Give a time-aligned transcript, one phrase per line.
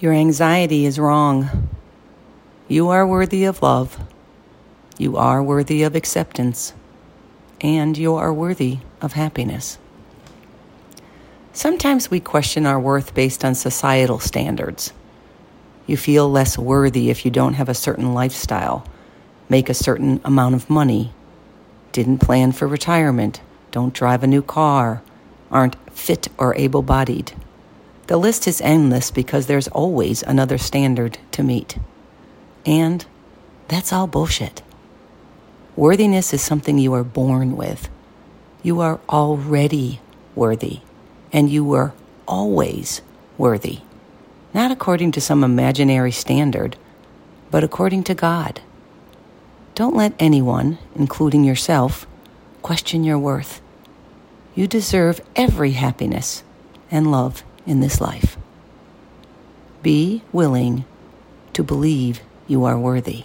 [0.00, 1.68] Your anxiety is wrong.
[2.68, 3.98] You are worthy of love.
[4.96, 6.72] You are worthy of acceptance.
[7.60, 9.76] And you are worthy of happiness.
[11.52, 14.94] Sometimes we question our worth based on societal standards.
[15.86, 18.86] You feel less worthy if you don't have a certain lifestyle,
[19.50, 21.12] make a certain amount of money,
[21.92, 25.02] didn't plan for retirement, don't drive a new car,
[25.50, 27.32] aren't fit or able bodied.
[28.10, 31.78] The list is endless because there's always another standard to meet.
[32.66, 33.06] And
[33.68, 34.62] that's all bullshit.
[35.76, 37.88] Worthiness is something you are born with.
[38.64, 40.00] You are already
[40.34, 40.80] worthy,
[41.32, 41.92] and you were
[42.26, 43.00] always
[43.38, 43.78] worthy.
[44.52, 46.76] Not according to some imaginary standard,
[47.52, 48.60] but according to God.
[49.76, 52.08] Don't let anyone, including yourself,
[52.60, 53.60] question your worth.
[54.56, 56.42] You deserve every happiness
[56.90, 58.36] and love in this life.
[59.82, 60.84] Be willing
[61.52, 63.24] to believe you are worthy.